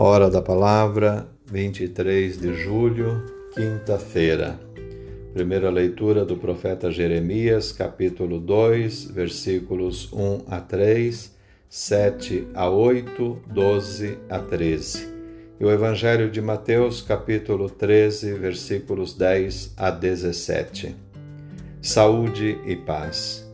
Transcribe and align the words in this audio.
Hora 0.00 0.30
da 0.30 0.40
Palavra, 0.40 1.26
23 1.50 2.38
de 2.38 2.54
julho, 2.54 3.20
quinta-feira. 3.52 4.56
Primeira 5.34 5.70
leitura 5.70 6.24
do 6.24 6.36
profeta 6.36 6.88
Jeremias, 6.88 7.72
capítulo 7.72 8.38
2, 8.38 9.10
versículos 9.10 10.08
1 10.12 10.44
a 10.46 10.60
3, 10.60 11.34
7 11.68 12.46
a 12.54 12.70
8, 12.70 13.42
12 13.48 14.18
a 14.30 14.38
13. 14.38 15.08
E 15.58 15.64
o 15.64 15.70
Evangelho 15.72 16.30
de 16.30 16.40
Mateus, 16.40 17.02
capítulo 17.02 17.68
13, 17.68 18.34
versículos 18.34 19.14
10 19.14 19.74
a 19.76 19.90
17. 19.90 20.94
Saúde 21.82 22.56
e 22.64 22.76
paz. 22.76 23.47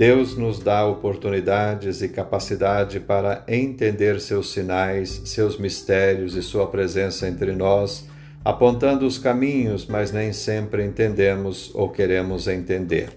Deus 0.00 0.34
nos 0.34 0.58
dá 0.58 0.86
oportunidades 0.86 2.00
e 2.00 2.08
capacidade 2.08 2.98
para 2.98 3.44
entender 3.46 4.18
seus 4.18 4.50
sinais, 4.50 5.20
seus 5.26 5.58
mistérios 5.58 6.34
e 6.34 6.42
sua 6.42 6.66
presença 6.68 7.28
entre 7.28 7.52
nós, 7.52 8.08
apontando 8.42 9.06
os 9.06 9.18
caminhos, 9.18 9.84
mas 9.84 10.10
nem 10.10 10.32
sempre 10.32 10.82
entendemos 10.82 11.70
ou 11.74 11.90
queremos 11.90 12.48
entender. 12.48 13.10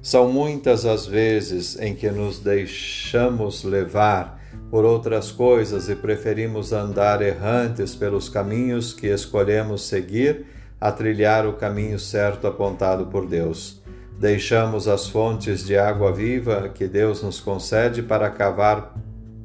São 0.00 0.32
muitas 0.32 0.86
as 0.86 1.06
vezes 1.06 1.78
em 1.78 1.94
que 1.94 2.10
nos 2.10 2.38
deixamos 2.38 3.62
levar 3.62 4.40
por 4.70 4.86
outras 4.86 5.30
coisas 5.30 5.90
e 5.90 5.94
preferimos 5.94 6.72
andar 6.72 7.20
errantes 7.20 7.94
pelos 7.94 8.30
caminhos 8.30 8.94
que 8.94 9.08
escolhemos 9.08 9.86
seguir 9.86 10.46
a 10.80 10.90
trilhar 10.90 11.46
o 11.46 11.52
caminho 11.52 11.98
certo 11.98 12.46
apontado 12.46 13.08
por 13.08 13.26
Deus. 13.26 13.83
Deixamos 14.18 14.86
as 14.86 15.08
fontes 15.08 15.64
de 15.64 15.76
água 15.76 16.12
viva 16.12 16.68
que 16.68 16.86
Deus 16.86 17.22
nos 17.22 17.40
concede 17.40 18.02
para 18.02 18.30
cavar 18.30 18.94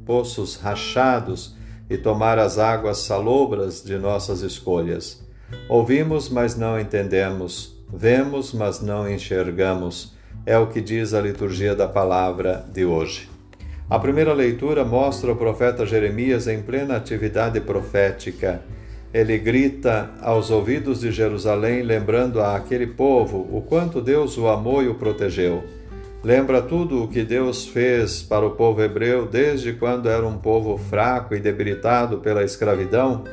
poços 0.06 0.56
rachados 0.56 1.56
e 1.90 1.98
tomar 1.98 2.38
as 2.38 2.58
águas 2.58 3.00
salobras 3.00 3.84
de 3.84 3.98
nossas 3.98 4.42
escolhas. 4.42 5.24
Ouvimos, 5.68 6.30
mas 6.30 6.56
não 6.56 6.80
entendemos. 6.80 7.76
Vemos, 7.92 8.54
mas 8.54 8.80
não 8.80 9.10
enxergamos. 9.10 10.14
É 10.46 10.58
o 10.58 10.68
que 10.68 10.80
diz 10.80 11.14
a 11.14 11.22
liturgia 11.22 11.76
da 11.76 11.88
palavra 11.88 12.64
de 12.72 12.86
hoje. 12.86 13.30
A 13.90 13.98
primeira 13.98 14.34
leitura 14.34 14.86
mostra 14.86 15.32
o 15.32 15.36
profeta 15.36 15.84
Jeremias 15.84 16.48
em 16.48 16.62
plena 16.62 16.96
atividade 16.96 17.60
profética 17.60 18.62
ele 19.14 19.38
grita 19.38 20.12
aos 20.22 20.52
ouvidos 20.52 21.00
de 21.00 21.12
Jerusalém, 21.12 21.82
lembrando 21.82 22.40
a 22.42 22.56
aquele 22.56 22.88
povo 22.88 23.48
o 23.52 23.62
quanto 23.62 24.02
Deus 24.02 24.38
o 24.38 24.48
amou 24.48 24.84
e 24.84 24.88
o 24.88 24.96
protegeu. 24.96 25.64
Lembra 26.24 26.62
tudo 26.62 27.04
o 27.04 27.08
que 27.08 27.24
Deus 27.24 27.66
fez 27.66 28.22
para 28.22 28.46
o 28.46 28.52
povo 28.52 28.84
hebreu 28.84 29.26
desde 29.26 29.74
quando 29.74 30.10
era 30.10 30.28
um 30.28 30.38
povo 30.38 30.78
fraco 30.78 31.34
e 31.34 31.40
debilitado 31.40 32.18
pela 32.18 32.44
escravidão 32.44 33.24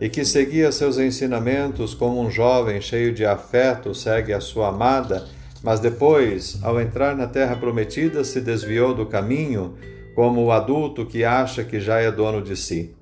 e 0.00 0.08
que 0.08 0.24
seguia 0.24 0.70
seus 0.70 0.98
ensinamentos 0.98 1.94
como 1.94 2.20
um 2.20 2.30
jovem 2.30 2.80
cheio 2.80 3.12
de 3.12 3.24
afeto 3.24 3.94
segue 3.94 4.32
a 4.32 4.40
sua 4.40 4.68
amada, 4.68 5.26
mas 5.62 5.80
depois, 5.80 6.58
ao 6.62 6.80
entrar 6.80 7.16
na 7.16 7.26
terra 7.26 7.56
prometida, 7.56 8.22
se 8.22 8.40
desviou 8.40 8.94
do 8.94 9.06
caminho, 9.06 9.74
como 10.14 10.44
o 10.44 10.52
adulto 10.52 11.06
que 11.06 11.24
acha 11.24 11.64
que 11.64 11.80
já 11.80 11.98
é 12.00 12.12
dono 12.12 12.42
de 12.42 12.54
si. 12.54 12.94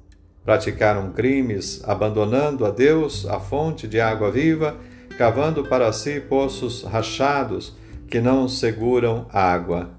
Praticaram 0.45 1.13
crimes, 1.13 1.83
abandonando 1.85 2.67
a 2.67 2.71
Deus 2.71 3.27
a 3.27 3.39
fonte 3.39 3.87
de 3.87 4.01
água 4.01 4.31
viva, 4.31 4.77
cavando 5.17 5.65
para 5.65 5.93
si 5.93 6.21
poços 6.21 6.83
rachados 6.83 7.77
que 8.09 8.21
não 8.21 8.49
seguram 8.49 9.27
água. 9.33 9.91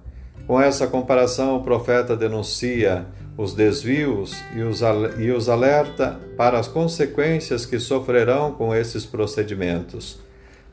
Com 0.45 0.59
essa 0.59 0.86
comparação, 0.88 1.55
o 1.55 1.64
profeta 1.64 2.16
denuncia 2.16 3.05
os 3.38 3.53
desvios 3.53 4.36
e 4.53 4.61
os, 5.31 5.49
alerta 5.49 6.20
para 6.37 6.60
as 6.60 6.67
consequências 6.67 7.65
que 7.65 7.80
sofrerão 7.80 8.52
com 8.52 8.75
esses 8.75 9.05
procedimentos. 9.05 10.20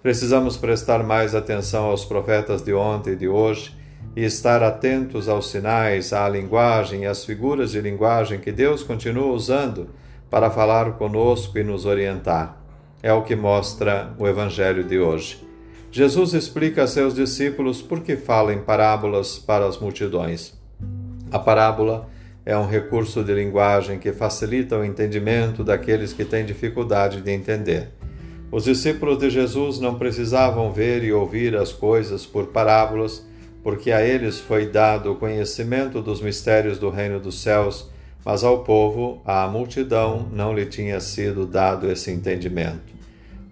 Precisamos 0.02 0.56
prestar 0.56 1.02
mais 1.02 1.34
atenção 1.34 1.84
aos 1.84 2.04
profetas 2.04 2.62
de 2.62 2.74
ontem 2.74 3.12
e 3.12 3.16
de 3.16 3.28
hoje 3.28 3.78
e 4.16 4.24
estar 4.24 4.62
atentos 4.62 5.28
aos 5.28 5.50
sinais, 5.50 6.12
à 6.12 6.28
linguagem 6.28 7.02
e 7.02 7.06
às 7.06 7.24
figuras 7.24 7.72
de 7.72 7.80
linguagem 7.80 8.40
que 8.40 8.50
Deus 8.50 8.82
continua 8.82 9.32
usando 9.32 9.90
para 10.28 10.50
falar 10.50 10.92
conosco 10.92 11.58
e 11.58 11.62
nos 11.62 11.86
orientar. 11.86 12.60
É 13.02 13.12
o 13.12 13.22
que 13.22 13.34
mostra 13.34 14.12
o 14.18 14.26
Evangelho 14.26 14.84
de 14.84 14.98
hoje. 14.98 15.46
Jesus 15.90 16.34
explica 16.34 16.84
a 16.84 16.86
seus 16.86 17.14
discípulos 17.14 17.82
por 17.82 18.00
que 18.00 18.16
fala 18.16 18.52
em 18.52 18.60
parábolas 18.60 19.38
para 19.38 19.66
as 19.66 19.78
multidões. 19.78 20.54
A 21.32 21.38
parábola 21.38 22.08
é 22.44 22.56
um 22.56 22.66
recurso 22.66 23.24
de 23.24 23.32
linguagem 23.32 23.98
que 23.98 24.12
facilita 24.12 24.76
o 24.76 24.84
entendimento 24.84 25.64
daqueles 25.64 26.12
que 26.12 26.24
têm 26.24 26.44
dificuldade 26.44 27.20
de 27.20 27.30
entender. 27.30 27.88
Os 28.52 28.64
discípulos 28.64 29.18
de 29.18 29.30
Jesus 29.30 29.78
não 29.78 29.96
precisavam 29.96 30.72
ver 30.72 31.04
e 31.04 31.12
ouvir 31.12 31.56
as 31.56 31.72
coisas 31.72 32.26
por 32.26 32.48
parábolas 32.48 33.24
porque 33.62 33.92
a 33.92 34.02
eles 34.02 34.38
foi 34.38 34.66
dado 34.66 35.12
o 35.12 35.16
conhecimento 35.16 36.00
dos 36.00 36.20
mistérios 36.20 36.78
do 36.78 36.88
reino 36.88 37.20
dos 37.20 37.40
céus, 37.42 37.90
mas 38.24 38.42
ao 38.42 38.64
povo, 38.64 39.20
à 39.24 39.46
multidão, 39.46 40.28
não 40.32 40.54
lhe 40.54 40.66
tinha 40.66 41.00
sido 41.00 41.46
dado 41.46 41.90
esse 41.90 42.10
entendimento. 42.10 43.00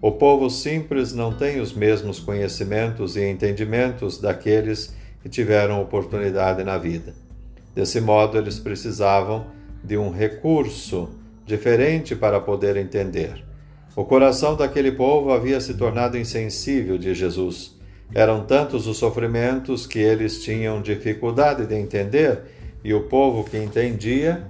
O 0.01 0.11
povo 0.11 0.49
simples 0.49 1.13
não 1.13 1.33
tem 1.33 1.59
os 1.59 1.73
mesmos 1.73 2.19
conhecimentos 2.19 3.17
e 3.17 3.25
entendimentos 3.25 4.17
daqueles 4.17 4.95
que 5.21 5.29
tiveram 5.29 5.81
oportunidade 5.81 6.63
na 6.63 6.77
vida. 6.77 7.13
Desse 7.75 7.99
modo, 7.99 8.37
eles 8.37 8.57
precisavam 8.59 9.47
de 9.83 9.97
um 9.97 10.09
recurso 10.09 11.09
diferente 11.45 12.15
para 12.15 12.39
poder 12.39 12.77
entender. 12.77 13.43
O 13.95 14.05
coração 14.05 14.55
daquele 14.55 14.91
povo 14.91 15.31
havia 15.31 15.59
se 15.59 15.73
tornado 15.73 16.17
insensível 16.17 16.97
de 16.97 17.13
Jesus 17.13 17.78
eram 18.13 18.43
tantos 18.45 18.87
os 18.87 18.97
sofrimentos 18.97 19.85
que 19.85 19.99
eles 19.99 20.43
tinham 20.43 20.81
dificuldade 20.81 21.65
de 21.65 21.75
entender, 21.75 22.41
e 22.83 22.93
o 22.93 23.03
povo 23.03 23.43
que 23.43 23.57
entendia 23.57 24.43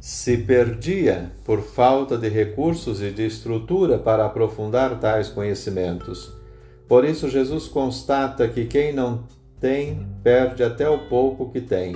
se 0.00 0.38
perdia 0.38 1.32
por 1.44 1.60
falta 1.60 2.16
de 2.16 2.28
recursos 2.28 3.02
e 3.02 3.10
de 3.10 3.26
estrutura 3.26 3.98
para 3.98 4.24
aprofundar 4.24 4.98
tais 5.00 5.28
conhecimentos. 5.28 6.32
Por 6.86 7.04
isso, 7.04 7.28
Jesus 7.28 7.66
constata 7.68 8.48
que 8.48 8.64
quem 8.64 8.92
não 8.92 9.24
tem 9.60 10.06
perde 10.22 10.62
até 10.62 10.88
o 10.88 11.08
pouco 11.08 11.50
que 11.50 11.60
tem. 11.60 11.94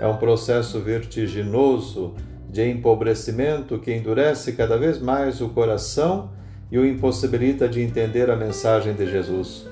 É 0.00 0.06
um 0.06 0.16
processo 0.16 0.78
vertiginoso 0.80 2.14
de 2.48 2.68
empobrecimento 2.68 3.78
que 3.78 3.92
endurece 3.92 4.52
cada 4.52 4.76
vez 4.76 5.00
mais 5.00 5.40
o 5.40 5.48
coração 5.48 6.30
e 6.70 6.78
o 6.78 6.86
impossibilita 6.86 7.68
de 7.68 7.80
entender 7.80 8.30
a 8.30 8.36
mensagem 8.36 8.94
de 8.94 9.10
Jesus. 9.10 9.66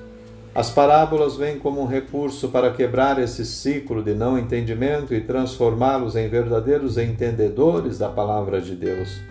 As 0.57 0.71
parábolas 0.71 1.35
vêm 1.35 1.59
como 1.59 1.79
um 1.79 1.85
recurso 1.85 2.49
para 2.49 2.71
quebrar 2.71 3.19
esse 3.19 3.45
ciclo 3.45 4.01
de 4.01 4.15
não 4.15 4.39
entendimento 4.39 5.13
e 5.13 5.21
transformá-los 5.21 6.15
em 6.15 6.27
verdadeiros 6.27 6.97
entendedores 6.97 7.99
da 7.99 8.09
palavra 8.09 8.59
de 8.59 8.75
Deus. 8.75 9.21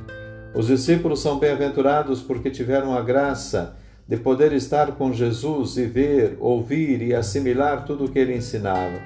Os 0.55 0.69
discípulos 0.69 1.19
são 1.19 1.37
bem-aventurados 1.37 2.23
porque 2.23 2.49
tiveram 2.49 2.97
a 2.97 3.03
graça 3.03 3.75
de 4.07 4.17
poder 4.17 4.53
estar 4.53 4.93
com 4.93 5.13
Jesus 5.13 5.77
e 5.77 5.87
ver, 5.87 6.37
ouvir 6.39 7.03
e 7.03 7.13
assimilar 7.13 7.85
tudo 7.85 8.05
o 8.05 8.09
que 8.09 8.21
ele 8.21 8.37
ensinava. 8.37 9.01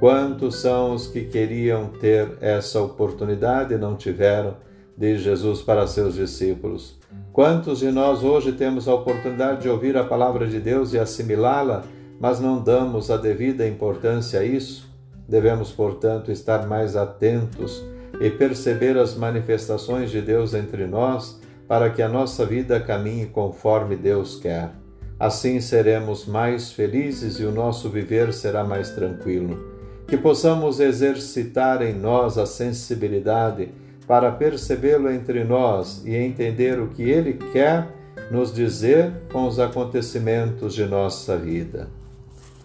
Quantos 0.00 0.56
são 0.56 0.94
os 0.94 1.06
que 1.06 1.24
queriam 1.24 1.88
ter 2.00 2.30
essa 2.40 2.80
oportunidade 2.80 3.74
e 3.74 3.76
não 3.76 3.94
tiveram? 3.94 4.56
Diz 5.02 5.20
Jesus 5.20 5.60
para 5.60 5.84
seus 5.88 6.14
discípulos. 6.14 6.96
Quantos 7.32 7.80
de 7.80 7.90
nós 7.90 8.22
hoje 8.22 8.52
temos 8.52 8.86
a 8.86 8.94
oportunidade 8.94 9.62
de 9.62 9.68
ouvir 9.68 9.96
a 9.96 10.04
palavra 10.04 10.46
de 10.46 10.60
Deus 10.60 10.92
e 10.92 10.98
assimilá-la, 10.98 11.82
mas 12.20 12.38
não 12.38 12.62
damos 12.62 13.10
a 13.10 13.16
devida 13.16 13.66
importância 13.66 14.38
a 14.38 14.44
isso? 14.44 14.88
Devemos, 15.28 15.72
portanto, 15.72 16.30
estar 16.30 16.68
mais 16.68 16.94
atentos 16.94 17.82
e 18.20 18.30
perceber 18.30 18.96
as 18.96 19.16
manifestações 19.16 20.08
de 20.08 20.20
Deus 20.20 20.54
entre 20.54 20.86
nós, 20.86 21.40
para 21.66 21.90
que 21.90 22.00
a 22.00 22.08
nossa 22.08 22.46
vida 22.46 22.78
caminhe 22.78 23.26
conforme 23.26 23.96
Deus 23.96 24.38
quer. 24.38 24.70
Assim 25.18 25.60
seremos 25.60 26.26
mais 26.26 26.70
felizes 26.70 27.40
e 27.40 27.44
o 27.44 27.50
nosso 27.50 27.88
viver 27.88 28.32
será 28.32 28.62
mais 28.62 28.90
tranquilo. 28.90 29.58
Que 30.06 30.16
possamos 30.16 30.78
exercitar 30.78 31.82
em 31.82 31.92
nós 31.92 32.38
a 32.38 32.46
sensibilidade 32.46 33.81
para 34.06 34.30
percebê-lo 34.30 35.10
entre 35.10 35.44
nós 35.44 36.02
e 36.04 36.14
entender 36.14 36.80
o 36.80 36.88
que 36.88 37.02
ele 37.02 37.34
quer 37.52 37.88
nos 38.30 38.52
dizer 38.52 39.12
com 39.32 39.46
os 39.46 39.58
acontecimentos 39.58 40.74
de 40.74 40.84
nossa 40.84 41.36
vida. 41.36 41.88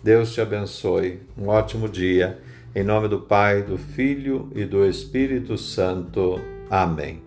Deus 0.03 0.33
te 0.33 0.41
abençoe. 0.41 1.19
Um 1.37 1.47
ótimo 1.47 1.89
dia. 1.89 2.39
Em 2.75 2.83
nome 2.83 3.07
do 3.07 3.19
Pai, 3.19 3.63
do 3.63 3.77
Filho 3.77 4.49
e 4.55 4.63
do 4.63 4.85
Espírito 4.85 5.57
Santo. 5.57 6.39
Amém. 6.69 7.26